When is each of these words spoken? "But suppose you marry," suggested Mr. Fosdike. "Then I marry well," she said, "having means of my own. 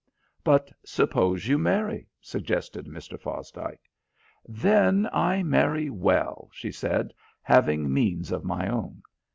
"But 0.43 0.71
suppose 0.83 1.47
you 1.47 1.59
marry," 1.59 2.07
suggested 2.19 2.87
Mr. 2.87 3.19
Fosdike. 3.21 3.83
"Then 4.47 5.07
I 5.13 5.43
marry 5.43 5.91
well," 5.91 6.49
she 6.51 6.71
said, 6.71 7.13
"having 7.43 7.93
means 7.93 8.31
of 8.31 8.43
my 8.43 8.67
own. 8.67 9.03